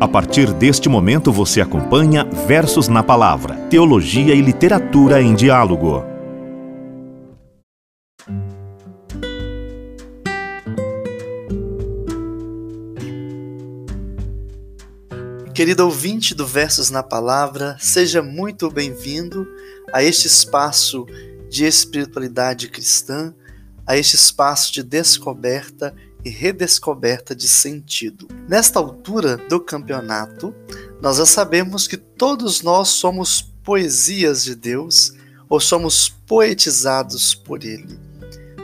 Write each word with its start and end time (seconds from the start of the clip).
A 0.00 0.08
partir 0.08 0.50
deste 0.54 0.88
momento 0.88 1.30
você 1.30 1.60
acompanha 1.60 2.24
Versos 2.24 2.88
na 2.88 3.02
Palavra, 3.02 3.54
Teologia 3.68 4.34
e 4.34 4.40
Literatura 4.40 5.20
em 5.20 5.34
Diálogo. 5.34 6.02
Querido 15.54 15.84
ouvinte 15.84 16.34
do 16.34 16.46
Versos 16.46 16.88
na 16.88 17.02
Palavra, 17.02 17.76
seja 17.78 18.22
muito 18.22 18.70
bem-vindo 18.70 19.46
a 19.92 20.02
este 20.02 20.26
espaço 20.26 21.04
de 21.50 21.66
espiritualidade 21.66 22.68
cristã, 22.70 23.34
a 23.86 23.98
este 23.98 24.16
espaço 24.16 24.72
de 24.72 24.82
descoberta 24.82 25.94
redescoberta 26.28 27.34
de 27.34 27.48
sentido. 27.48 28.28
Nesta 28.46 28.78
altura 28.78 29.38
do 29.48 29.58
campeonato, 29.58 30.54
nós 31.00 31.16
já 31.16 31.26
sabemos 31.26 31.88
que 31.88 31.96
todos 31.96 32.62
nós 32.62 32.88
somos 32.88 33.42
poesias 33.64 34.44
de 34.44 34.54
Deus 34.54 35.14
ou 35.48 35.58
somos 35.58 36.08
poetizados 36.08 37.34
por 37.34 37.64
Ele. 37.64 37.98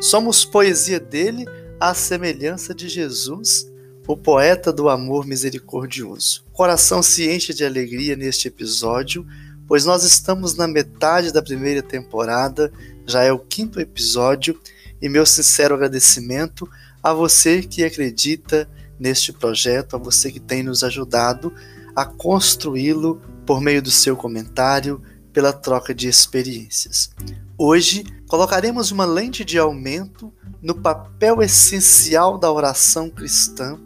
Somos 0.01 0.45
poesia 0.45 1.01
dele 1.01 1.47
à 1.81 1.95
semelhança 1.95 2.75
de 2.75 2.89
Jesus 2.89 3.67
o 4.07 4.17
poeta 4.17 4.73
do 4.73 4.89
amor 4.89 5.27
misericordioso. 5.27 6.45
O 6.49 6.53
coração 6.53 7.03
se 7.03 7.29
enche 7.29 7.53
de 7.53 7.65
alegria 7.65 8.15
neste 8.15 8.47
episódio, 8.47 9.27
pois 9.67 9.85
nós 9.85 10.05
estamos 10.05 10.55
na 10.55 10.69
metade 10.69 11.33
da 11.33 11.43
primeira 11.43 11.83
temporada, 11.83 12.73
já 13.05 13.25
é 13.25 13.33
o 13.33 13.39
quinto 13.39 13.81
episódio, 13.81 14.59
e 15.03 15.09
meu 15.09 15.27
sincero 15.27 15.75
agradecimento 15.75 16.69
a 17.07 17.13
você 17.13 17.63
que 17.63 17.85
acredita 17.85 18.69
neste 18.99 19.33
projeto, 19.33 19.95
a 19.95 19.99
você 19.99 20.33
que 20.33 20.41
tem 20.41 20.65
nos 20.65 20.83
ajudado 20.83 21.55
a 21.95 22.05
construí-lo 22.05 23.23
por 23.47 23.61
meio 23.61 23.81
do 23.81 23.93
seu 23.93 24.17
comentário, 24.17 25.01
pela 25.33 25.53
troca 25.53 25.95
de 25.95 26.09
experiências. 26.09 27.13
Hoje 27.57 28.05
colocaremos 28.27 28.91
uma 28.91 29.05
lente 29.05 29.45
de 29.45 29.57
aumento 29.57 30.35
no 30.61 30.75
papel 30.75 31.41
essencial 31.43 32.39
da 32.39 32.51
oração 32.51 33.09
cristã 33.09 33.79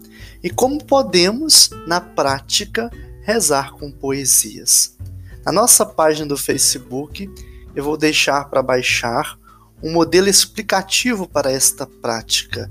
e 0.42 0.48
como 0.48 0.82
podemos, 0.82 1.68
na 1.86 2.00
prática, 2.00 2.90
rezar 3.20 3.72
com 3.72 3.92
poesias. 3.92 4.96
Na 5.44 5.52
nossa 5.52 5.84
página 5.84 6.26
do 6.26 6.38
Facebook, 6.38 7.30
eu 7.76 7.84
vou 7.84 7.98
deixar 7.98 8.48
para 8.48 8.62
baixar 8.62 9.38
um 9.82 9.92
modelo 9.92 10.26
explicativo 10.26 11.28
para 11.28 11.52
esta 11.52 11.86
prática, 11.86 12.70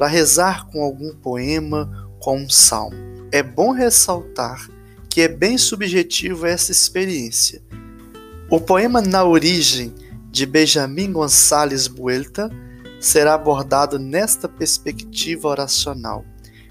para 0.00 0.08
rezar 0.08 0.66
com 0.68 0.82
algum 0.82 1.14
poema, 1.14 2.10
com 2.18 2.38
um 2.38 2.48
salmo. 2.48 2.96
É 3.30 3.42
bom 3.42 3.70
ressaltar 3.70 4.66
que 5.10 5.20
é 5.20 5.28
bem 5.28 5.58
subjetivo 5.58 6.46
essa 6.46 6.72
experiência. 6.72 7.60
O 8.50 8.58
poema 8.58 9.02
Na 9.02 9.22
Origem, 9.24 9.94
de 10.30 10.46
Benjamin 10.46 11.12
Gonçalves 11.12 11.86
Buelta, 11.86 12.50
será 12.98 13.34
abordado 13.34 13.98
nesta 13.98 14.48
perspectiva 14.48 15.48
oracional 15.48 16.24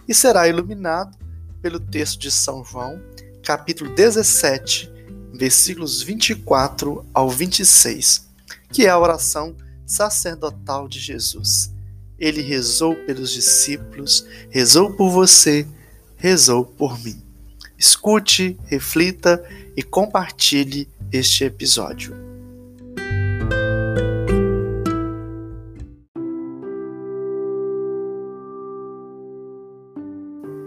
e 0.07 0.15
será 0.15 0.47
iluminado 0.47 1.15
pelo 1.61 1.79
texto 1.79 2.19
de 2.19 2.31
São 2.31 2.63
João, 2.63 2.99
capítulo 3.43 3.93
17, 3.93 4.91
versículos 5.35 6.01
24 6.01 7.05
ao 7.13 7.29
26, 7.29 8.27
que 8.73 8.87
é 8.87 8.89
a 8.89 8.97
oração 8.97 9.55
sacerdotal 9.85 10.87
de 10.87 10.99
Jesus. 10.99 11.77
Ele 12.19 12.41
rezou 12.41 12.95
pelos 13.05 13.31
discípulos, 13.31 14.25
rezou 14.49 14.91
por 14.93 15.09
você, 15.09 15.65
rezou 16.17 16.65
por 16.65 17.01
mim. 17.03 17.21
Escute, 17.77 18.57
reflita 18.65 19.43
e 19.75 19.81
compartilhe 19.81 20.87
este 21.11 21.45
episódio. 21.45 22.13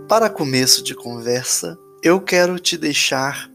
Para 0.08 0.28
começo 0.28 0.82
de 0.82 0.94
conversa, 0.94 1.78
eu 2.02 2.20
quero 2.20 2.58
te 2.58 2.76
deixar 2.76 3.50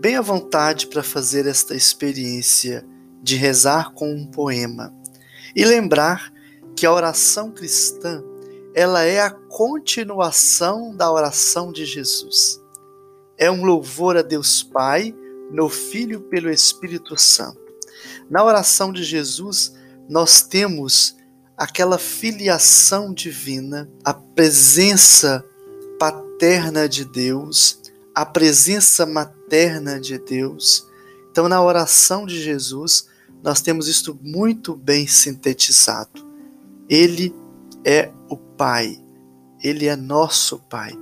bem 0.00 0.16
à 0.16 0.20
vontade 0.20 0.88
para 0.88 1.02
fazer 1.02 1.46
esta 1.46 1.76
experiência 1.76 2.84
de 3.22 3.36
rezar 3.36 3.92
com 3.92 4.12
um 4.12 4.26
poema 4.26 4.92
e 5.54 5.64
lembrar 5.64 6.31
que 6.76 6.86
a 6.86 6.92
oração 6.92 7.50
cristã 7.50 8.22
ela 8.74 9.02
é 9.04 9.20
a 9.20 9.30
continuação 9.30 10.94
da 10.94 11.10
oração 11.12 11.70
de 11.70 11.84
Jesus. 11.84 12.60
É 13.36 13.50
um 13.50 13.64
louvor 13.64 14.16
a 14.16 14.22
Deus 14.22 14.62
Pai, 14.62 15.14
no 15.50 15.68
Filho 15.68 16.22
pelo 16.22 16.50
Espírito 16.50 17.18
Santo. 17.18 17.60
Na 18.30 18.42
oração 18.42 18.92
de 18.92 19.04
Jesus, 19.04 19.74
nós 20.08 20.42
temos 20.42 21.14
aquela 21.56 21.98
filiação 21.98 23.12
divina, 23.12 23.90
a 24.02 24.14
presença 24.14 25.44
paterna 25.98 26.88
de 26.88 27.04
Deus, 27.04 27.78
a 28.14 28.24
presença 28.24 29.04
materna 29.04 30.00
de 30.00 30.18
Deus. 30.18 30.86
Então, 31.30 31.46
na 31.46 31.62
oração 31.62 32.24
de 32.24 32.42
Jesus, 32.42 33.06
nós 33.42 33.60
temos 33.60 33.86
isto 33.86 34.18
muito 34.22 34.74
bem 34.74 35.06
sintetizado. 35.06 36.31
Ele 36.88 37.34
é 37.84 38.10
o 38.28 38.36
Pai, 38.36 38.98
ele 39.62 39.86
é 39.86 39.96
nosso 39.96 40.58
Pai. 40.58 40.92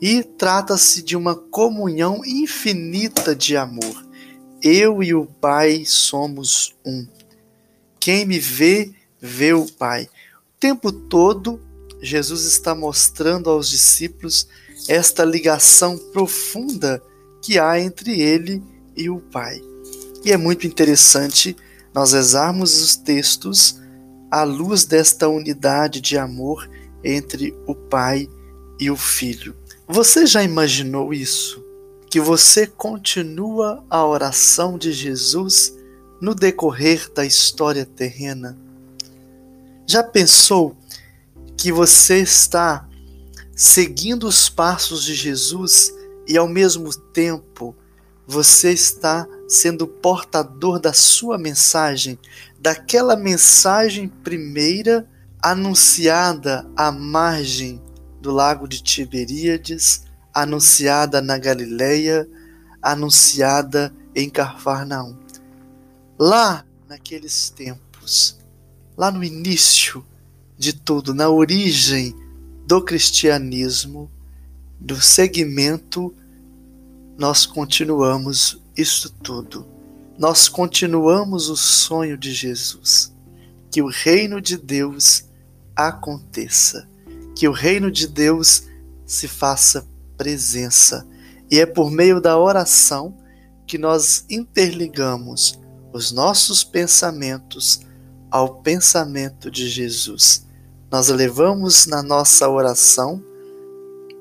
E 0.00 0.22
trata-se 0.22 1.02
de 1.02 1.16
uma 1.16 1.34
comunhão 1.34 2.20
infinita 2.24 3.34
de 3.34 3.56
amor. 3.56 4.06
Eu 4.62 5.02
e 5.02 5.14
o 5.14 5.26
Pai 5.26 5.84
somos 5.86 6.74
um. 6.84 7.06
Quem 7.98 8.26
me 8.26 8.38
vê, 8.38 8.92
vê 9.20 9.52
o 9.52 9.66
Pai. 9.66 10.04
O 10.04 10.60
tempo 10.60 10.92
todo 10.92 11.60
Jesus 12.00 12.44
está 12.44 12.74
mostrando 12.74 13.50
aos 13.50 13.68
discípulos 13.68 14.46
esta 14.88 15.24
ligação 15.24 15.96
profunda 16.12 17.02
que 17.42 17.58
há 17.58 17.80
entre 17.80 18.20
ele 18.20 18.62
e 18.96 19.08
o 19.08 19.18
Pai. 19.18 19.60
E 20.24 20.32
é 20.32 20.36
muito 20.36 20.66
interessante 20.66 21.56
nós 21.94 22.12
rezarmos 22.12 22.80
os 22.80 22.96
textos 22.96 23.80
à 24.30 24.42
luz 24.42 24.84
desta 24.84 25.28
unidade 25.28 26.00
de 26.00 26.18
amor 26.18 26.68
entre 27.02 27.56
o 27.66 27.74
Pai 27.74 28.28
e 28.80 28.90
o 28.90 28.96
Filho. 28.96 29.56
Você 29.88 30.26
já 30.26 30.42
imaginou 30.42 31.14
isso? 31.14 31.64
Que 32.10 32.20
você 32.20 32.66
continua 32.66 33.84
a 33.88 34.04
oração 34.04 34.78
de 34.78 34.92
Jesus 34.92 35.74
no 36.20 36.34
decorrer 36.34 37.10
da 37.14 37.24
história 37.24 37.84
terrena? 37.84 38.58
Já 39.86 40.02
pensou 40.02 40.76
que 41.56 41.70
você 41.70 42.18
está 42.18 42.88
seguindo 43.54 44.26
os 44.26 44.48
passos 44.48 45.04
de 45.04 45.14
Jesus 45.14 45.92
e 46.26 46.36
ao 46.36 46.48
mesmo 46.48 46.94
tempo 46.94 47.74
você 48.26 48.72
está 48.72 49.26
sendo 49.48 49.86
portador 49.86 50.78
da 50.78 50.92
sua 50.92 51.38
mensagem, 51.38 52.18
daquela 52.58 53.16
mensagem 53.16 54.08
primeira 54.08 55.08
anunciada 55.40 56.68
à 56.76 56.90
margem 56.90 57.80
do 58.20 58.32
lago 58.32 58.66
de 58.66 58.82
Tiberíades, 58.82 60.02
anunciada 60.34 61.20
na 61.20 61.38
Galileia, 61.38 62.28
anunciada 62.82 63.94
em 64.14 64.28
Carfarnaum. 64.28 65.16
Lá 66.18 66.64
naqueles 66.88 67.50
tempos, 67.50 68.38
lá 68.96 69.10
no 69.10 69.22
início 69.22 70.04
de 70.58 70.72
tudo, 70.72 71.14
na 71.14 71.28
origem 71.28 72.14
do 72.66 72.82
cristianismo, 72.82 74.10
do 74.80 75.00
segmento, 75.00 76.14
nós 77.16 77.46
continuamos 77.46 78.60
isto 78.76 79.10
tudo. 79.10 79.66
Nós 80.18 80.48
continuamos 80.48 81.48
o 81.48 81.56
sonho 81.56 82.16
de 82.16 82.32
Jesus. 82.32 83.14
Que 83.70 83.82
o 83.82 83.88
reino 83.88 84.40
de 84.40 84.56
Deus 84.56 85.24
aconteça. 85.74 86.88
Que 87.34 87.48
o 87.48 87.52
reino 87.52 87.90
de 87.90 88.06
Deus 88.06 88.64
se 89.04 89.28
faça 89.28 89.86
presença. 90.16 91.06
E 91.50 91.60
é 91.60 91.66
por 91.66 91.90
meio 91.90 92.20
da 92.20 92.38
oração 92.38 93.16
que 93.66 93.78
nós 93.78 94.24
interligamos 94.30 95.58
os 95.92 96.12
nossos 96.12 96.64
pensamentos 96.64 97.80
ao 98.30 98.62
pensamento 98.62 99.50
de 99.50 99.68
Jesus 99.68 100.46
nós 100.90 101.08
levamos 101.08 101.86
na 101.86 102.02
nossa 102.02 102.48
oração 102.48 103.22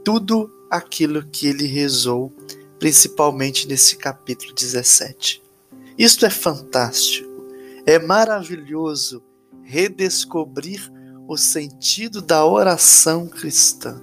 tudo 0.04 0.52
aquilo 0.70 1.24
que 1.26 1.48
ele 1.48 1.68
rezou, 1.68 2.34
principalmente 2.86 3.68
nesse 3.68 3.96
capítulo 3.96 4.54
17. 4.54 5.42
Isto 5.98 6.24
é 6.24 6.30
fantástico, 6.30 7.28
é 7.84 7.98
maravilhoso 7.98 9.24
redescobrir 9.64 10.94
o 11.28 11.36
sentido 11.36 12.22
da 12.22 12.46
oração 12.46 13.28
cristã. 13.28 14.00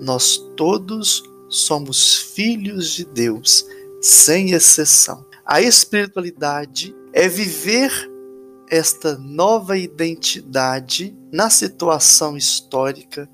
Nós 0.00 0.38
todos 0.56 1.22
somos 1.48 2.16
filhos 2.16 2.90
de 2.90 3.04
Deus, 3.04 3.64
sem 4.02 4.50
exceção. 4.50 5.24
A 5.46 5.62
espiritualidade 5.62 6.92
é 7.12 7.28
viver 7.28 7.92
esta 8.68 9.16
nova 9.16 9.78
identidade 9.78 11.16
na 11.30 11.48
situação 11.48 12.36
histórica 12.36 13.30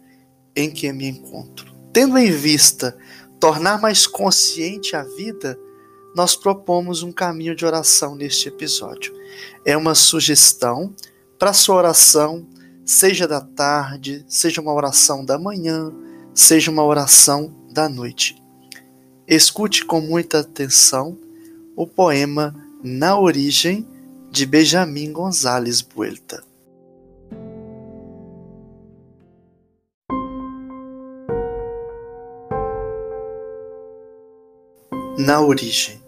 em 0.54 0.70
que 0.70 0.92
me 0.92 1.08
encontro. 1.08 1.72
Tendo 1.94 2.18
em 2.18 2.30
vista 2.30 2.94
tornar 3.42 3.80
mais 3.80 4.06
consciente 4.06 4.94
a 4.94 5.02
vida, 5.02 5.58
nós 6.14 6.36
propomos 6.36 7.02
um 7.02 7.10
caminho 7.10 7.56
de 7.56 7.66
oração 7.66 8.14
neste 8.14 8.46
episódio. 8.46 9.12
É 9.64 9.76
uma 9.76 9.96
sugestão 9.96 10.94
para 11.40 11.52
sua 11.52 11.74
oração, 11.74 12.46
seja 12.86 13.26
da 13.26 13.40
tarde, 13.40 14.24
seja 14.28 14.60
uma 14.60 14.72
oração 14.72 15.24
da 15.24 15.40
manhã, 15.40 15.92
seja 16.32 16.70
uma 16.70 16.84
oração 16.84 17.52
da 17.72 17.88
noite. 17.88 18.40
Escute 19.26 19.84
com 19.84 20.00
muita 20.00 20.38
atenção 20.38 21.18
o 21.74 21.84
poema 21.84 22.54
Na 22.80 23.18
Origem 23.18 23.84
de 24.30 24.46
Benjamin 24.46 25.10
Gonzalez 25.10 25.80
Buelta. 25.82 26.51
Na 35.18 35.42
origem. 35.42 36.02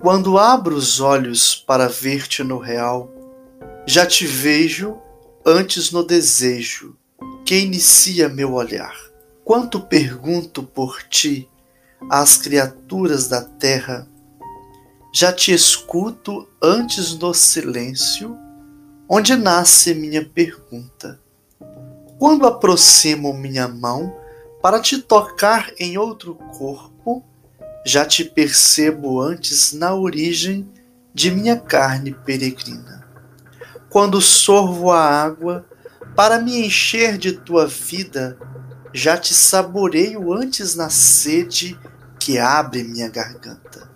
Quando 0.00 0.38
abro 0.38 0.76
os 0.76 1.00
olhos 1.00 1.56
para 1.56 1.88
ver-te 1.88 2.44
no 2.44 2.58
real, 2.58 3.10
já 3.84 4.06
te 4.06 4.24
vejo 4.24 4.96
antes 5.44 5.90
no 5.90 6.04
desejo 6.04 6.96
que 7.44 7.58
inicia 7.58 8.28
meu 8.28 8.52
olhar. 8.52 8.96
Quanto 9.44 9.80
pergunto 9.80 10.62
por 10.62 11.02
ti 11.02 11.48
às 12.08 12.36
criaturas 12.36 13.26
da 13.26 13.42
terra, 13.42 14.08
já 15.12 15.32
te 15.32 15.52
escuto 15.52 16.48
antes 16.62 17.18
no 17.18 17.34
silêncio, 17.34 18.38
onde 19.08 19.34
nasce 19.34 19.92
minha 19.92 20.24
pergunta. 20.24 21.20
Quando 22.16 22.46
aproximo 22.46 23.34
minha 23.34 23.66
mão 23.66 24.16
para 24.62 24.78
te 24.80 25.02
tocar 25.02 25.72
em 25.80 25.98
outro 25.98 26.36
corpo, 26.56 26.91
já 27.84 28.04
te 28.04 28.24
percebo 28.24 29.20
antes 29.20 29.72
na 29.72 29.94
origem 29.94 30.68
de 31.12 31.30
minha 31.30 31.58
carne 31.58 32.12
peregrina. 32.24 33.06
Quando 33.90 34.20
sorvo 34.20 34.90
a 34.90 35.04
água 35.04 35.66
para 36.16 36.38
me 36.38 36.64
encher 36.64 37.18
de 37.18 37.32
tua 37.32 37.66
vida, 37.66 38.38
já 38.92 39.16
te 39.16 39.34
saboreio 39.34 40.32
antes 40.32 40.74
na 40.74 40.90
sede 40.90 41.78
que 42.18 42.38
abre 42.38 42.84
minha 42.84 43.08
garganta. 43.08 43.90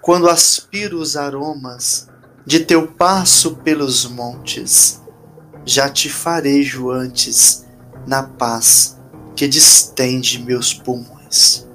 Quando 0.00 0.28
aspiro 0.28 0.98
os 1.00 1.16
aromas 1.16 2.08
de 2.46 2.60
teu 2.60 2.86
passo 2.86 3.56
pelos 3.56 4.04
montes, 4.04 5.00
já 5.64 5.88
te 5.88 6.10
farejo 6.10 6.90
antes 6.90 7.64
na 8.06 8.22
paz 8.22 8.98
que 9.34 9.48
distende 9.48 10.42
meus 10.42 10.74
pulmões. 10.74 11.66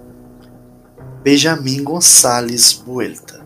Benjamin 1.21 1.83
Gonçalves 1.83 2.71
Buelta. 2.71 3.45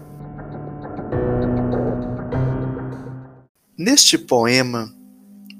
Neste 3.75 4.15
poema, 4.15 4.93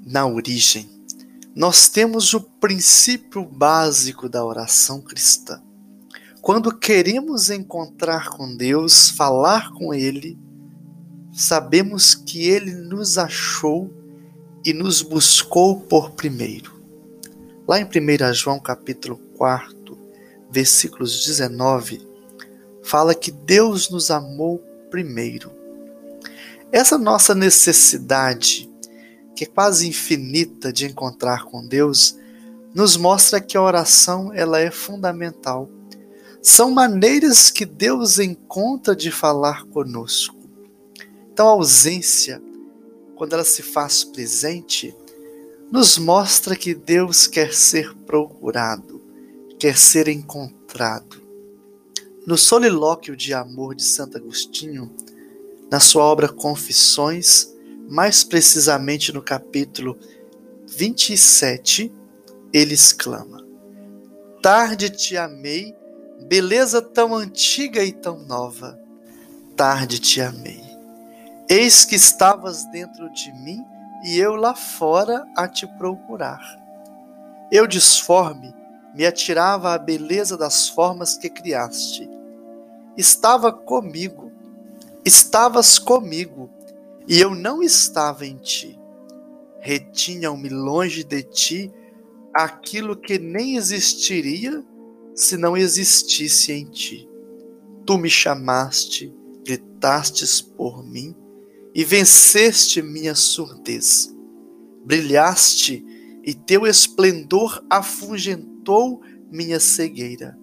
na 0.06 0.24
origem, 0.24 0.88
nós 1.56 1.88
temos 1.88 2.32
o 2.32 2.40
princípio 2.40 3.44
básico 3.44 4.28
da 4.28 4.44
oração 4.44 5.00
cristã. 5.00 5.60
Quando 6.40 6.76
queremos 6.76 7.50
encontrar 7.50 8.28
com 8.30 8.56
Deus, 8.56 9.10
falar 9.10 9.72
com 9.72 9.92
Ele, 9.92 10.38
sabemos 11.32 12.14
que 12.14 12.44
Ele 12.48 12.74
nos 12.74 13.18
achou 13.18 13.92
e 14.64 14.72
nos 14.72 15.02
buscou 15.02 15.80
por 15.80 16.12
primeiro. 16.12 16.80
Lá 17.66 17.80
em 17.80 17.84
1 17.84 18.32
João 18.32 18.60
capítulo 18.60 19.16
4, 19.36 19.83
versículos 20.54 21.24
19, 21.26 22.06
fala 22.84 23.12
que 23.12 23.32
Deus 23.32 23.90
nos 23.90 24.08
amou 24.08 24.58
primeiro. 24.88 25.50
Essa 26.70 26.96
nossa 26.96 27.34
necessidade, 27.34 28.70
que 29.34 29.42
é 29.42 29.48
quase 29.48 29.88
infinita 29.88 30.72
de 30.72 30.86
encontrar 30.86 31.44
com 31.46 31.66
Deus, 31.66 32.16
nos 32.72 32.96
mostra 32.96 33.40
que 33.40 33.56
a 33.56 33.62
oração 33.62 34.32
ela 34.32 34.60
é 34.60 34.70
fundamental. 34.70 35.68
São 36.40 36.70
maneiras 36.70 37.50
que 37.50 37.64
Deus 37.64 38.20
encontra 38.20 38.94
de 38.94 39.10
falar 39.10 39.64
conosco. 39.64 40.36
Então 41.32 41.48
a 41.48 41.52
ausência, 41.52 42.40
quando 43.16 43.32
ela 43.32 43.44
se 43.44 43.62
faz 43.62 44.04
presente, 44.04 44.94
nos 45.68 45.98
mostra 45.98 46.54
que 46.54 46.74
Deus 46.74 47.26
quer 47.26 47.52
ser 47.52 47.92
procurado 48.06 48.93
quer 49.64 49.78
ser 49.78 50.08
encontrado. 50.08 51.22
No 52.26 52.36
solilóquio 52.36 53.16
de 53.16 53.32
amor 53.32 53.74
de 53.74 53.82
Santo 53.82 54.18
Agostinho, 54.18 54.94
na 55.70 55.80
sua 55.80 56.04
obra 56.04 56.28
Confissões, 56.28 57.50
mais 57.88 58.22
precisamente 58.22 59.10
no 59.10 59.22
capítulo 59.22 59.98
27, 60.66 61.90
ele 62.52 62.74
exclama: 62.74 63.42
Tarde 64.42 64.90
te 64.90 65.16
amei, 65.16 65.74
beleza 66.28 66.82
tão 66.82 67.14
antiga 67.14 67.82
e 67.82 67.90
tão 67.90 68.18
nova. 68.18 68.78
Tarde 69.56 69.98
te 69.98 70.20
amei. 70.20 70.62
Eis 71.48 71.86
que 71.86 71.94
estavas 71.94 72.66
dentro 72.70 73.10
de 73.14 73.32
mim 73.32 73.64
e 74.04 74.18
eu 74.18 74.36
lá 74.36 74.54
fora 74.54 75.26
a 75.34 75.48
te 75.48 75.66
procurar. 75.78 76.42
Eu 77.50 77.66
disforme, 77.66 78.52
me 78.94 79.04
atirava 79.04 79.74
à 79.74 79.78
beleza 79.78 80.36
das 80.36 80.68
formas 80.68 81.18
que 81.18 81.28
criaste. 81.28 82.08
Estava 82.96 83.52
comigo, 83.52 84.30
estavas 85.04 85.78
comigo, 85.78 86.48
e 87.08 87.20
eu 87.20 87.34
não 87.34 87.62
estava 87.62 88.24
em 88.24 88.36
ti. 88.36 88.78
Retinham-me 89.60 90.48
longe 90.48 91.02
de 91.02 91.22
ti 91.22 91.72
aquilo 92.32 92.96
que 92.96 93.18
nem 93.18 93.56
existiria 93.56 94.64
se 95.14 95.36
não 95.36 95.56
existisse 95.56 96.52
em 96.52 96.64
ti. 96.66 97.08
Tu 97.84 97.98
me 97.98 98.08
chamaste, 98.08 99.12
gritastes 99.44 100.40
por 100.40 100.84
mim 100.84 101.14
e 101.74 101.84
venceste 101.84 102.80
minha 102.80 103.14
surdez. 103.14 104.14
Brilhaste 104.84 105.84
e 106.22 106.32
teu 106.32 106.66
esplendor 106.66 107.62
afugentou 107.68 108.53
aumentou 108.64 109.02
minha 109.30 109.60
cegueira. 109.60 110.38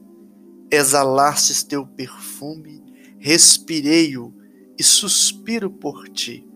Exalastes 0.69 1.63
teu 1.63 1.85
perfume, 1.85 2.81
respirei-o 3.17 4.33
e 4.77 4.83
suspiro 4.83 5.69
por 5.69 6.07
ti. 6.07 6.47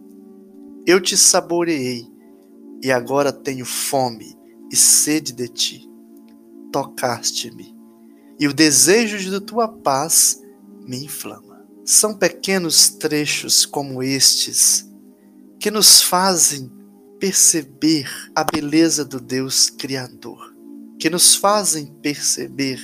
Eu 0.85 1.01
te 1.01 1.17
saboreei 1.17 2.07
e 2.81 2.91
agora 2.91 3.33
tenho 3.33 3.65
fome 3.65 4.37
e 4.71 4.75
sede 4.75 5.33
de 5.33 5.47
ti. 5.47 5.89
Tocaste-me 6.71 7.75
e 8.39 8.47
o 8.47 8.53
desejo 8.53 9.17
de 9.17 9.39
tua 9.39 9.67
paz 9.67 10.41
me 10.85 11.03
inflama. 11.03 11.65
São 11.83 12.13
pequenos 12.13 12.89
trechos 12.89 13.65
como 13.65 14.01
estes 14.01 14.89
que 15.59 15.71
nos 15.71 16.01
fazem 16.01 16.71
perceber 17.19 18.09
a 18.35 18.43
beleza 18.43 19.05
do 19.05 19.19
Deus 19.19 19.69
Criador 19.69 20.54
que 21.05 21.09
nos 21.11 21.35
fazem 21.35 21.85
perceber 22.01 22.79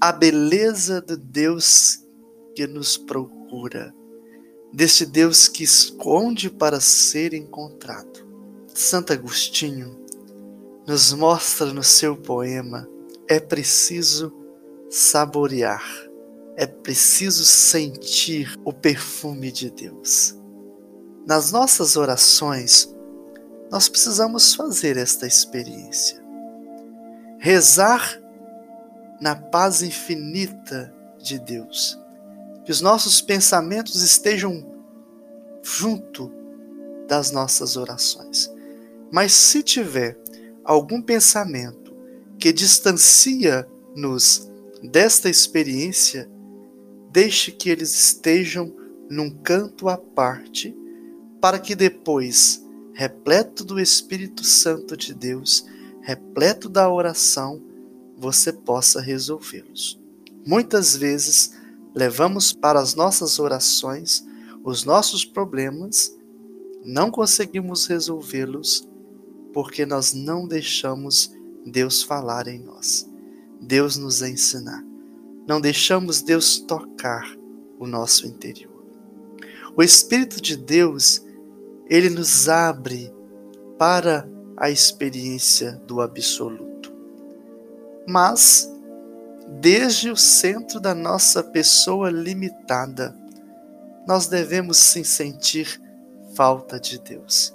a 0.00 0.12
beleza 0.12 1.02
de 1.02 1.16
Deus 1.16 2.06
que 2.54 2.68
nos 2.68 2.96
procura, 2.96 3.92
desse 4.72 5.04
Deus 5.04 5.48
que 5.48 5.64
esconde 5.64 6.48
para 6.48 6.78
ser 6.78 7.34
encontrado. 7.34 8.24
Santo 8.72 9.12
Agostinho 9.12 9.98
nos 10.86 11.12
mostra 11.12 11.72
no 11.72 11.82
seu 11.82 12.16
poema: 12.16 12.88
é 13.26 13.40
preciso 13.40 14.32
saborear, 14.88 15.82
é 16.56 16.64
preciso 16.64 17.44
sentir 17.44 18.56
o 18.64 18.72
perfume 18.72 19.50
de 19.50 19.68
Deus. 19.68 20.38
Nas 21.26 21.50
nossas 21.50 21.96
orações, 21.96 22.94
nós 23.68 23.88
precisamos 23.88 24.54
fazer 24.54 24.96
esta 24.96 25.26
experiência 25.26 26.21
rezar 27.42 28.22
na 29.20 29.34
paz 29.34 29.82
infinita 29.82 30.94
de 31.18 31.40
Deus. 31.40 31.98
Que 32.64 32.70
os 32.70 32.80
nossos 32.80 33.20
pensamentos 33.20 34.00
estejam 34.00 34.64
junto 35.60 36.32
das 37.08 37.32
nossas 37.32 37.76
orações. 37.76 38.48
Mas 39.10 39.32
se 39.32 39.60
tiver 39.60 40.16
algum 40.62 41.02
pensamento 41.02 41.92
que 42.38 42.52
distancia 42.52 43.66
nos 43.96 44.48
desta 44.80 45.28
experiência, 45.28 46.30
deixe 47.10 47.50
que 47.50 47.68
eles 47.68 47.92
estejam 47.92 48.72
num 49.10 49.30
canto 49.30 49.88
à 49.88 49.98
parte, 49.98 50.76
para 51.40 51.58
que 51.58 51.74
depois, 51.74 52.64
repleto 52.94 53.64
do 53.64 53.80
Espírito 53.80 54.44
Santo 54.44 54.96
de 54.96 55.12
Deus, 55.12 55.66
repleto 56.02 56.68
da 56.68 56.92
oração, 56.92 57.62
você 58.16 58.52
possa 58.52 59.00
resolvê-los. 59.00 59.98
Muitas 60.46 60.96
vezes 60.96 61.52
levamos 61.94 62.52
para 62.52 62.80
as 62.80 62.94
nossas 62.94 63.38
orações 63.38 64.26
os 64.64 64.84
nossos 64.84 65.24
problemas, 65.24 66.16
não 66.84 67.10
conseguimos 67.10 67.86
resolvê-los 67.86 68.88
porque 69.52 69.84
nós 69.84 70.12
não 70.12 70.46
deixamos 70.46 71.32
Deus 71.66 72.02
falar 72.02 72.48
em 72.48 72.58
nós, 72.58 73.08
Deus 73.60 73.96
nos 73.96 74.22
ensinar. 74.22 74.84
Não 75.46 75.60
deixamos 75.60 76.22
Deus 76.22 76.60
tocar 76.60 77.36
o 77.78 77.86
nosso 77.86 78.26
interior. 78.26 78.72
O 79.76 79.82
Espírito 79.82 80.40
de 80.40 80.56
Deus, 80.56 81.22
ele 81.88 82.08
nos 82.08 82.48
abre 82.48 83.12
para 83.76 84.28
a 84.56 84.70
experiência 84.70 85.80
do 85.86 86.00
absoluto. 86.00 86.92
Mas, 88.06 88.70
desde 89.60 90.10
o 90.10 90.16
centro 90.16 90.80
da 90.80 90.94
nossa 90.94 91.42
pessoa 91.42 92.10
limitada, 92.10 93.16
nós 94.06 94.26
devemos 94.26 94.78
sim 94.78 95.04
sentir 95.04 95.80
falta 96.34 96.78
de 96.78 96.98
Deus. 96.98 97.54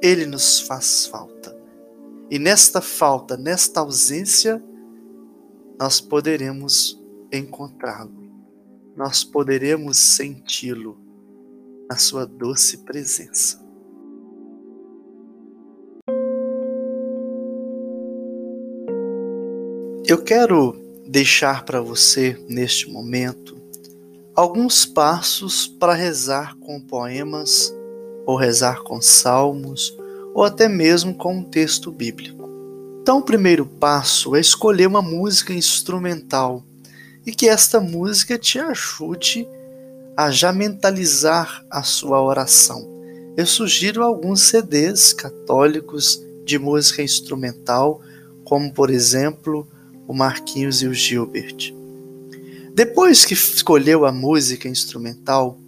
Ele 0.00 0.26
nos 0.26 0.60
faz 0.60 1.06
falta. 1.06 1.56
E 2.30 2.38
nesta 2.38 2.80
falta, 2.80 3.36
nesta 3.36 3.80
ausência, 3.80 4.62
nós 5.78 6.00
poderemos 6.00 7.00
encontrá-lo. 7.32 8.22
Nós 8.96 9.24
poderemos 9.24 9.98
senti-lo 9.98 10.98
na 11.88 11.96
sua 11.96 12.26
doce 12.26 12.78
presença. 12.78 13.61
Eu 20.04 20.18
quero 20.18 20.76
deixar 21.06 21.64
para 21.64 21.80
você 21.80 22.36
neste 22.48 22.90
momento 22.90 23.56
alguns 24.34 24.84
passos 24.84 25.68
para 25.68 25.94
rezar 25.94 26.56
com 26.56 26.80
poemas, 26.80 27.72
ou 28.26 28.36
rezar 28.36 28.82
com 28.82 29.00
salmos, 29.00 29.96
ou 30.34 30.42
até 30.42 30.68
mesmo 30.68 31.14
com 31.14 31.36
um 31.36 31.44
texto 31.44 31.92
bíblico. 31.92 32.48
Então, 33.00 33.18
o 33.18 33.22
primeiro 33.22 33.64
passo 33.64 34.34
é 34.34 34.40
escolher 34.40 34.88
uma 34.88 35.00
música 35.02 35.52
instrumental 35.52 36.64
e 37.24 37.30
que 37.30 37.48
esta 37.48 37.80
música 37.80 38.36
te 38.36 38.58
ajude 38.58 39.46
a 40.16 40.32
já 40.32 40.52
mentalizar 40.52 41.64
a 41.70 41.84
sua 41.84 42.20
oração. 42.20 42.88
Eu 43.36 43.46
sugiro 43.46 44.02
alguns 44.02 44.42
CDs 44.42 45.12
católicos 45.12 46.20
de 46.44 46.58
música 46.58 47.02
instrumental, 47.02 48.00
como 48.42 48.72
por 48.74 48.90
exemplo 48.90 49.68
o 50.06 50.14
Marquinhos 50.14 50.82
e 50.82 50.86
o 50.86 50.94
Gilbert. 50.94 51.74
Depois 52.74 53.24
que 53.24 53.34
escolheu 53.34 54.06
a 54.06 54.12
música 54.12 54.68
instrumental, 54.68 55.58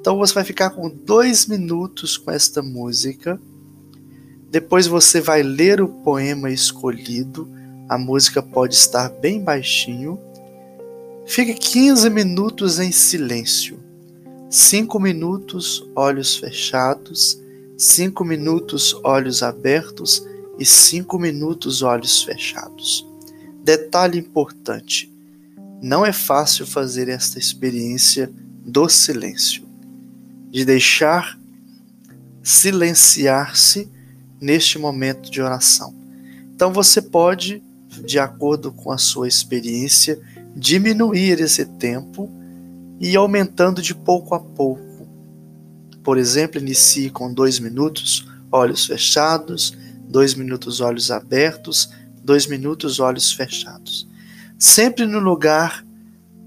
então 0.00 0.16
você 0.16 0.32
vai 0.32 0.44
ficar 0.44 0.70
com 0.70 0.88
dois 0.88 1.46
minutos 1.46 2.16
com 2.16 2.30
esta 2.30 2.62
música. 2.62 3.40
Depois 4.50 4.86
você 4.86 5.20
vai 5.20 5.42
ler 5.42 5.80
o 5.80 5.88
poema 5.88 6.50
escolhido. 6.50 7.48
A 7.88 7.98
música 7.98 8.42
pode 8.42 8.74
estar 8.74 9.08
bem 9.08 9.42
baixinho. 9.42 10.18
Fique 11.26 11.54
15 11.54 12.08
minutos 12.08 12.78
em 12.78 12.90
silêncio. 12.90 13.78
5 14.50 14.98
minutos 14.98 15.86
olhos 15.94 16.36
fechados, 16.36 17.40
5 17.78 18.24
minutos 18.24 18.94
olhos 19.04 19.42
abertos 19.42 20.26
e 20.58 20.64
5 20.64 21.18
minutos 21.18 21.82
olhos 21.82 22.22
fechados. 22.22 23.09
Detalhe 23.62 24.18
importante: 24.18 25.12
não 25.82 26.04
é 26.04 26.12
fácil 26.12 26.66
fazer 26.66 27.08
esta 27.08 27.38
experiência 27.38 28.30
do 28.64 28.88
silêncio, 28.88 29.66
de 30.50 30.64
deixar 30.64 31.38
silenciar-se 32.42 33.88
neste 34.40 34.78
momento 34.78 35.30
de 35.30 35.42
oração. 35.42 35.94
Então 36.54 36.72
você 36.72 37.00
pode, 37.00 37.62
de 38.04 38.18
acordo 38.18 38.72
com 38.72 38.90
a 38.90 38.98
sua 38.98 39.28
experiência, 39.28 40.18
diminuir 40.54 41.40
esse 41.40 41.64
tempo 41.64 42.30
e 42.98 43.10
ir 43.10 43.16
aumentando 43.16 43.80
de 43.80 43.94
pouco 43.94 44.34
a 44.34 44.40
pouco. 44.40 45.08
Por 46.02 46.18
exemplo, 46.18 46.60
inicie 46.60 47.10
com 47.10 47.32
dois 47.32 47.58
minutos, 47.58 48.26
olhos 48.50 48.86
fechados, 48.86 49.76
dois 50.08 50.34
minutos, 50.34 50.80
olhos 50.80 51.10
abertos, 51.10 51.90
dois 52.30 52.46
minutos, 52.46 53.00
olhos 53.00 53.32
fechados 53.32 54.08
sempre 54.60 55.06
no 55.06 55.18
lugar 55.18 55.82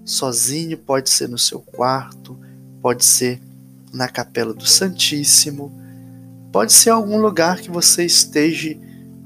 sozinho, 0.05 0.77
pode 0.77 1.09
ser 1.09 1.27
no 1.27 1.37
seu 1.37 1.59
quarto, 1.59 2.39
pode 2.79 3.03
ser 3.03 3.41
na 3.91 4.07
capela 4.07 4.53
do 4.53 4.67
Santíssimo, 4.67 5.73
pode 6.51 6.71
ser 6.71 6.91
algum 6.91 7.17
lugar 7.17 7.59
que 7.59 7.71
você 7.71 8.05
esteja 8.05 8.77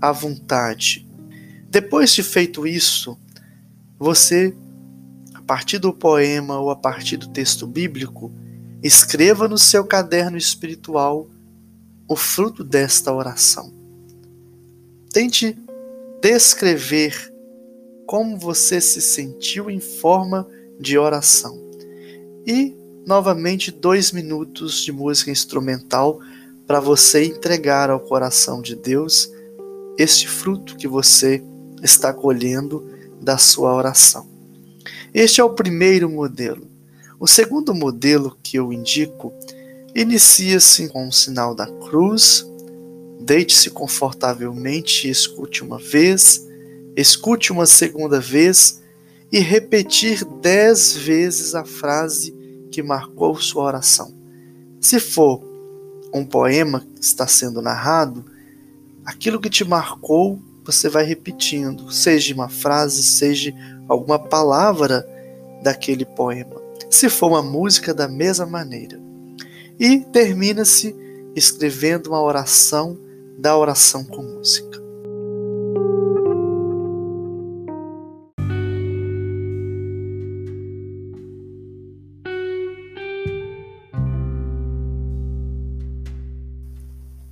à 0.02 0.14
vontade. 0.14 1.06
Depois 1.70 2.14
de 2.14 2.24
feito 2.24 2.66
isso, 2.66 3.20
você, 4.00 4.56
a 5.34 5.42
partir 5.42 5.80
do 5.80 5.92
poema 5.92 6.58
ou 6.58 6.70
a 6.70 6.76
partir 6.76 7.18
do 7.18 7.28
texto 7.28 7.68
bíblico, 7.68 8.32
escreva 8.82 9.50
no 9.50 9.58
seu 9.58 9.84
caderno 9.84 10.38
espiritual 10.38 11.28
o 12.08 12.16
fruto 12.16 12.64
desta 12.64 13.12
oração. 13.12 13.74
Tente 15.12 15.58
descrever 16.22 17.34
como 18.06 18.38
você 18.38 18.80
se 18.80 19.02
sentiu 19.02 19.70
em 19.70 19.80
forma 19.80 20.48
de 20.80 20.98
oração. 20.98 21.62
E, 22.46 22.76
novamente, 23.06 23.72
dois 23.72 24.12
minutos 24.12 24.84
de 24.84 24.92
música 24.92 25.30
instrumental 25.30 26.20
para 26.66 26.80
você 26.80 27.26
entregar 27.26 27.90
ao 27.90 28.00
coração 28.00 28.62
de 28.62 28.76
Deus 28.76 29.32
este 29.98 30.28
fruto 30.28 30.76
que 30.78 30.88
você 30.88 31.44
está 31.84 32.14
colhendo 32.14 32.88
da 33.22 33.38
sua 33.38 33.74
oração. 33.74 34.28
Este 35.14 35.42
é 35.42 35.44
o 35.44 35.54
primeiro 35.54 36.10
modelo. 36.10 36.68
O 37.20 37.28
segundo 37.28 37.74
modelo 37.74 38.38
que 38.44 38.58
eu 38.58 38.72
indico 38.72 39.34
inicia-se 39.96 40.88
com 40.90 41.08
o 41.08 41.12
sinal 41.12 41.56
da 41.56 41.66
cruz, 41.66 42.46
deite-se 43.20 43.70
confortavelmente 43.70 45.08
e 45.08 45.12
escute 45.12 45.64
uma 45.64 45.78
vez 45.78 46.48
escute 46.98 47.52
uma 47.52 47.68
segunda 47.68 48.20
vez 48.20 48.82
e 49.32 49.38
repetir 49.38 50.26
dez 50.42 50.94
vezes 50.94 51.54
a 51.54 51.64
frase 51.64 52.36
que 52.72 52.82
marcou 52.82 53.40
sua 53.40 53.66
oração. 53.66 54.12
Se 54.82 55.00
for 55.00 55.44
um 56.12 56.26
poema 56.26 56.80
que 56.80 57.04
está 57.04 57.28
sendo 57.28 57.62
narrado, 57.62 58.26
aquilo 59.06 59.40
que 59.40 59.50
te 59.50 59.64
marcou 59.64 60.42
você 60.66 60.90
vai 60.90 61.06
repetindo, 61.06 61.90
seja 61.90 62.34
uma 62.34 62.50
frase, 62.50 63.02
seja 63.02 63.54
alguma 63.88 64.20
palavra 64.20 65.08
daquele 65.64 66.04
poema. 66.04 66.62
Se 66.90 67.10
for 67.10 67.30
uma 67.30 67.42
música, 67.42 67.94
da 67.94 68.06
mesma 68.06 68.46
maneira. 68.46 69.00
E 69.80 70.00
termina-se 70.12 70.94
escrevendo 71.34 72.08
uma 72.08 72.22
oração 72.22 72.98
da 73.38 73.56
oração 73.56 74.04
com 74.04 74.24
música. 74.24 74.78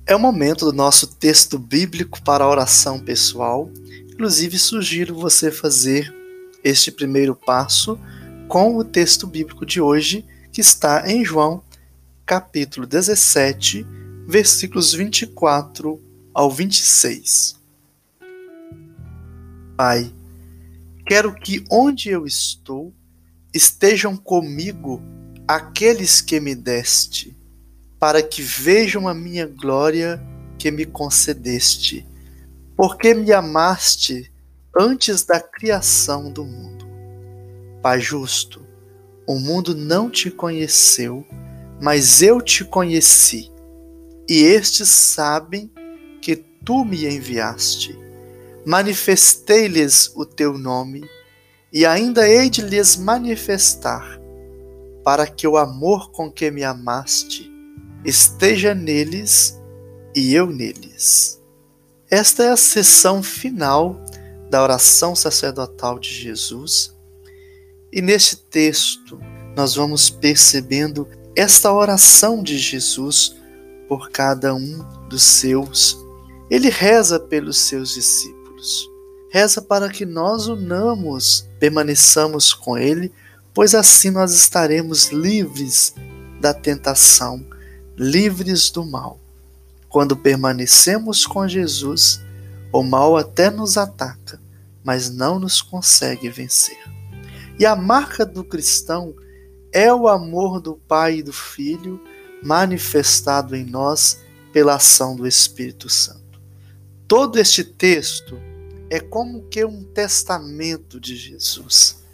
É 0.08 0.14
o 0.14 0.20
momento 0.20 0.64
do 0.64 0.72
nosso 0.72 1.08
texto 1.08 1.58
bíblico 1.58 2.22
para 2.22 2.44
a 2.44 2.48
oração 2.48 3.00
pessoal. 3.00 3.68
Inclusive, 4.08 4.56
sugiro 4.56 5.16
você 5.16 5.50
fazer 5.50 6.14
este 6.62 6.92
primeiro 6.92 7.34
passo 7.34 7.98
com 8.46 8.76
o 8.76 8.84
texto 8.84 9.26
bíblico 9.26 9.66
de 9.66 9.80
hoje, 9.80 10.24
que 10.52 10.60
está 10.60 11.10
em 11.10 11.24
João, 11.24 11.60
capítulo 12.24 12.86
17, 12.86 13.84
versículos 14.26 14.92
24 14.92 16.02
ao 16.34 16.50
26. 16.50 17.56
Pai, 19.76 20.12
quero 21.06 21.32
que 21.34 21.64
onde 21.70 22.08
eu 22.10 22.26
estou 22.26 22.92
estejam 23.54 24.16
comigo 24.16 25.00
aqueles 25.46 26.20
que 26.20 26.40
me 26.40 26.54
deste 26.54 27.36
para 28.00 28.22
que 28.22 28.42
vejam 28.42 29.06
a 29.06 29.14
minha 29.14 29.46
glória 29.46 30.20
que 30.58 30.70
me 30.70 30.84
concedeste. 30.84 32.06
Porque 32.76 33.14
me 33.14 33.32
amaste 33.32 34.30
antes 34.76 35.24
da 35.24 35.40
criação 35.40 36.30
do 36.30 36.44
mundo. 36.44 36.86
Pai 37.80 38.00
justo, 38.00 38.66
o 39.26 39.38
mundo 39.38 39.74
não 39.74 40.10
te 40.10 40.30
conheceu, 40.30 41.24
mas 41.80 42.20
eu 42.20 42.42
te 42.42 42.64
conheci, 42.64 43.50
e 44.28 44.42
estes 44.42 44.88
sabem 44.88 45.70
que 46.20 46.36
tu 46.36 46.84
me 46.84 47.06
enviaste. 47.06 47.96
Manifestei-lhes 48.64 50.10
o 50.16 50.24
teu 50.24 50.58
nome, 50.58 51.08
e 51.72 51.86
ainda 51.86 52.28
hei 52.28 52.50
de 52.50 52.62
lhes 52.62 52.96
manifestar, 52.96 54.20
para 55.04 55.26
que 55.26 55.46
o 55.46 55.56
amor 55.56 56.10
com 56.10 56.30
que 56.30 56.50
me 56.50 56.64
amaste 56.64 57.52
esteja 58.04 58.74
neles 58.74 59.56
e 60.14 60.34
eu 60.34 60.46
neles. 60.46 61.40
Esta 62.10 62.44
é 62.44 62.50
a 62.50 62.56
sessão 62.56 63.22
final 63.22 64.00
da 64.48 64.62
oração 64.62 65.14
sacerdotal 65.14 65.98
de 65.98 66.08
Jesus. 66.08 66.94
E 67.92 68.00
neste 68.00 68.36
texto 68.36 69.20
nós 69.56 69.74
vamos 69.74 70.08
percebendo 70.08 71.08
esta 71.36 71.72
oração 71.72 72.42
de 72.42 72.58
Jesus 72.58 73.36
por 73.88 74.10
cada 74.10 74.54
um 74.54 74.84
dos 75.08 75.22
seus. 75.22 75.98
Ele 76.50 76.68
reza 76.68 77.18
pelos 77.18 77.58
seus 77.58 77.94
discípulos. 77.94 78.88
Reza 79.30 79.60
para 79.60 79.88
que 79.88 80.06
nós 80.06 80.46
unamos, 80.46 81.48
permaneçamos 81.58 82.52
com 82.52 82.78
ele, 82.78 83.12
pois 83.52 83.74
assim 83.74 84.10
nós 84.10 84.32
estaremos 84.32 85.08
livres 85.08 85.94
da 86.40 86.54
tentação, 86.54 87.44
livres 87.96 88.70
do 88.70 88.84
mal. 88.84 89.18
Quando 89.88 90.16
permanecemos 90.16 91.26
com 91.26 91.48
Jesus, 91.48 92.20
o 92.72 92.82
mal 92.82 93.16
até 93.16 93.50
nos 93.50 93.76
ataca, 93.76 94.40
mas 94.84 95.10
não 95.10 95.38
nos 95.38 95.62
consegue 95.62 96.28
vencer. 96.28 96.78
E 97.58 97.64
a 97.64 97.74
marca 97.74 98.26
do 98.26 98.44
cristão 98.44 99.14
é 99.72 99.92
o 99.92 100.06
amor 100.08 100.60
do 100.60 100.74
Pai 100.74 101.18
e 101.18 101.22
do 101.22 101.32
Filho 101.32 102.00
manifestado 102.46 103.56
em 103.56 103.64
nós 103.64 104.20
pela 104.52 104.76
ação 104.76 105.16
do 105.16 105.26
Espírito 105.26 105.88
Santo. 105.88 106.40
Todo 107.08 107.38
este 107.38 107.64
texto 107.64 108.40
é 108.88 109.00
como 109.00 109.42
que 109.48 109.64
um 109.64 109.82
testamento 109.82 111.00
de 111.00 111.16
Jesus. 111.16 112.04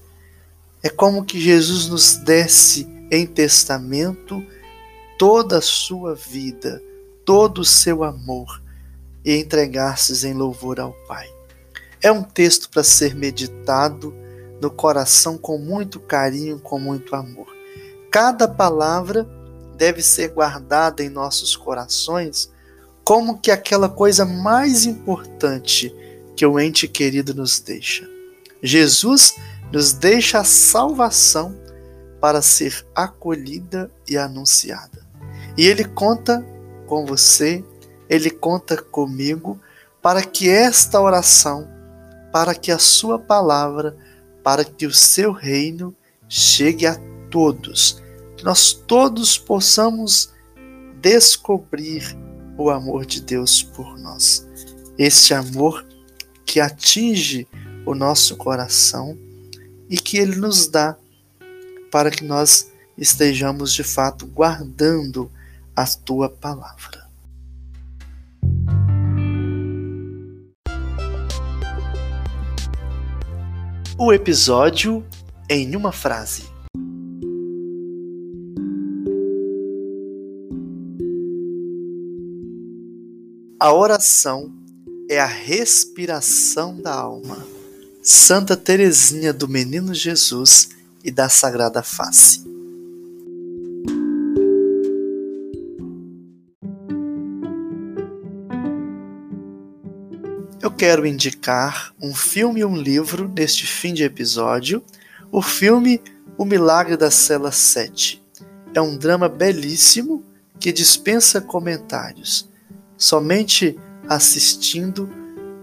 É 0.83 0.89
como 0.89 1.25
que 1.25 1.39
Jesus 1.39 1.87
nos 1.89 2.17
desse 2.17 2.89
em 3.11 3.27
testamento 3.27 4.45
toda 5.19 5.59
a 5.59 5.63
sua 5.63 6.15
vida, 6.15 6.83
todo 7.27 7.59
o 7.59 7.65
seu 7.65 8.03
amor 8.03 8.63
e 9.23 9.37
entregasses 9.37 10.25
em 10.25 10.33
louvor 10.33 10.81
ao 10.81 10.93
Pai. 11.07 11.29
É 12.01 12.11
um 12.11 12.23
texto 12.23 12.71
para 12.71 12.83
ser 12.83 13.15
meditado 13.15 14.15
no 14.61 14.71
coração 14.71 15.37
com 15.37 15.59
muito 15.59 16.01
carinho, 16.01 16.59
com 16.59 16.79
muito 16.79 17.15
amor. 17.15 17.47
Cada 18.11 18.49
palavra 18.49 19.29
deve 19.83 20.01
ser 20.01 20.29
guardada 20.29 21.03
em 21.03 21.09
nossos 21.09 21.57
corações 21.57 22.49
como 23.03 23.39
que 23.41 23.51
aquela 23.51 23.89
coisa 23.89 24.25
mais 24.25 24.87
importante 24.87 25.93
que 26.37 26.47
o 26.47 26.61
ente 26.61 26.87
querido 26.87 27.35
nos 27.35 27.59
deixa. 27.59 28.09
Jesus 28.63 29.35
nos 29.73 29.93
deixa 29.93 30.39
a 30.39 30.45
salvação 30.45 31.59
para 32.21 32.41
ser 32.41 32.87
acolhida 32.95 33.91
e 34.09 34.17
anunciada. 34.17 35.05
E 35.59 35.67
ele 35.67 35.85
conta 35.85 36.47
com 36.87 37.05
você 37.05 37.65
ele 38.13 38.29
conta 38.29 38.77
comigo 38.77 39.59
para 40.03 40.23
que 40.23 40.47
esta 40.47 41.01
oração, 41.01 41.67
para 42.31 42.55
que 42.55 42.71
a 42.71 42.79
sua 42.79 43.19
palavra, 43.19 43.97
para 44.45 44.67
que 44.67 44.85
o 44.85 44.93
seu 44.93 45.33
reino 45.33 45.95
chegue 46.29 46.87
a 46.87 47.01
todos, 47.31 48.02
que 48.43 48.47
nós 48.47 48.73
todos 48.73 49.39
possamos 49.39 50.33
descobrir 51.01 52.19
o 52.59 52.71
amor 52.71 53.07
de 53.07 53.21
Deus 53.21 53.63
por 53.63 53.97
nós. 53.97 54.45
Este 54.99 55.33
amor 55.33 55.87
que 56.45 56.59
atinge 56.59 57.47
o 57.87 57.95
nosso 57.95 58.37
coração 58.37 59.17
e 59.89 59.97
que 59.97 60.17
ele 60.17 60.35
nos 60.35 60.67
dá 60.67 60.97
para 61.89 62.11
que 62.11 62.25
nós 62.25 62.69
estejamos 62.99 63.73
de 63.73 63.85
fato 63.85 64.27
guardando 64.27 65.31
a 65.77 65.87
tua 65.87 66.29
palavra. 66.29 67.09
O 73.97 74.13
episódio 74.13 75.07
em 75.49 75.77
uma 75.77 75.93
frase. 75.93 76.52
A 83.63 83.73
oração 83.73 84.53
é 85.09 85.21
a 85.21 85.25
respiração 85.25 86.81
da 86.81 86.93
alma. 86.93 87.47
Santa 88.03 88.57
Teresinha 88.57 89.33
do 89.33 89.47
Menino 89.47 89.95
Jesus 89.95 90.71
e 91.05 91.13
da 91.13 91.29
Sagrada 91.29 91.81
Face. 91.81 92.43
eu 100.61 100.71
quero 100.73 101.07
indicar 101.07 101.95
um 102.03 102.13
filme 102.13 102.63
e 102.63 102.65
um 102.65 102.77
livro 102.77 103.29
neste 103.29 103.65
fim 103.65 103.95
de 103.95 104.03
episódio. 104.03 104.83
O 105.31 105.41
filme 105.41 106.03
O 106.37 106.45
Milagre 106.45 106.97
da 106.97 107.13
Cela 107.13 107.53
7 107.53 108.21
é 108.75 108.81
um 108.81 108.97
drama 108.97 109.29
belíssimo 109.29 110.25
que 110.59 110.73
dispensa 110.73 111.41
comentários, 111.41 112.51
somente 113.03 113.77
assistindo 114.09 115.11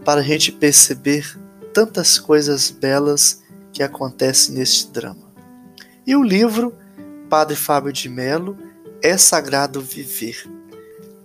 para 0.03 0.19
a 0.19 0.23
gente 0.23 0.51
perceber 0.51 1.39
tantas 1.73 2.19
coisas 2.19 2.69
belas 2.69 3.41
que 3.71 3.81
acontecem 3.81 4.55
neste 4.55 4.91
drama. 4.91 5.31
E 6.05 6.17
o 6.17 6.21
livro 6.21 6.75
Padre 7.29 7.55
Fábio 7.55 7.93
de 7.93 8.09
Melo 8.09 8.57
É 9.01 9.17
Sagrado 9.17 9.79
Viver. 9.79 10.49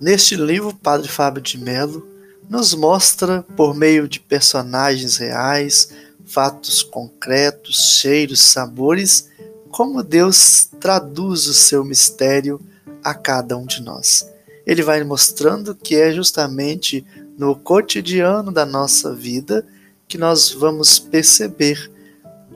Neste 0.00 0.36
livro, 0.36 0.72
Padre 0.72 1.08
Fábio 1.08 1.42
de 1.42 1.58
Melo 1.58 2.08
nos 2.48 2.74
mostra, 2.74 3.42
por 3.56 3.74
meio 3.74 4.06
de 4.06 4.20
personagens 4.20 5.16
reais, 5.16 5.88
fatos 6.24 6.84
concretos, 6.84 7.98
cheiros, 7.98 8.40
sabores, 8.40 9.30
como 9.68 10.00
Deus 10.00 10.68
traduz 10.78 11.48
o 11.48 11.54
seu 11.54 11.84
mistério 11.84 12.60
a 13.02 13.14
cada 13.14 13.56
um 13.56 13.66
de 13.66 13.82
nós. 13.82 14.32
Ele 14.66 14.82
vai 14.82 15.02
mostrando 15.04 15.74
que 15.74 15.94
é 15.96 16.12
justamente 16.12 17.04
no 17.36 17.54
cotidiano 17.56 18.50
da 18.52 18.64
nossa 18.64 19.14
vida 19.14 19.66
que 20.08 20.16
nós 20.16 20.50
vamos 20.50 20.98
perceber 20.98 21.90